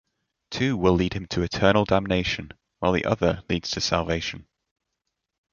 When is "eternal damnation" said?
1.43-2.53